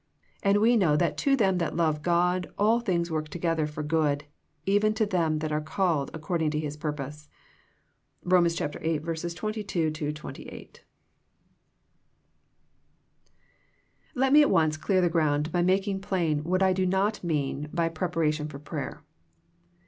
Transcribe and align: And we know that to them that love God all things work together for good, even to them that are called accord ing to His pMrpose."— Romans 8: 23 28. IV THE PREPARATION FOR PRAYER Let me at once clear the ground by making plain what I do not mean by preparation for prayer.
And 0.41 0.57
we 0.59 0.77
know 0.77 0.97
that 0.97 1.15
to 1.19 1.35
them 1.35 1.59
that 1.59 1.75
love 1.75 2.01
God 2.01 2.51
all 2.57 2.79
things 2.79 3.11
work 3.11 3.29
together 3.29 3.67
for 3.67 3.83
good, 3.83 4.25
even 4.65 4.95
to 4.95 5.05
them 5.05 5.37
that 5.45 5.51
are 5.51 5.61
called 5.61 6.09
accord 6.11 6.41
ing 6.41 6.49
to 6.49 6.59
His 6.59 6.75
pMrpose."— 6.75 7.27
Romans 8.23 8.59
8: 8.59 8.71
23 8.71 9.91
28. 9.91 9.93
IV 9.93 9.93
THE 9.93 10.13
PREPARATION 10.19 10.19
FOR 10.19 10.33
PRAYER 10.33 10.85
Let 14.15 14.33
me 14.33 14.41
at 14.41 14.49
once 14.49 14.75
clear 14.75 15.01
the 15.01 15.07
ground 15.07 15.51
by 15.51 15.61
making 15.61 16.01
plain 16.01 16.43
what 16.45 16.63
I 16.63 16.73
do 16.73 16.87
not 16.87 17.23
mean 17.23 17.69
by 17.71 17.87
preparation 17.87 18.47
for 18.47 18.57
prayer. 18.57 19.03